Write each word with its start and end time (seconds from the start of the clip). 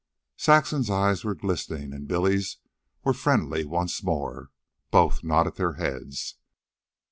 Saxon's 0.37 0.89
eyes 0.89 1.23
were 1.23 1.35
glistening, 1.35 1.93
and 1.93 2.07
Billy's 2.07 2.57
were 3.03 3.13
friendly 3.13 3.63
once 3.63 4.01
more. 4.01 4.49
Both 4.89 5.23
nodded 5.23 5.57
their 5.57 5.73
heads. 5.73 6.37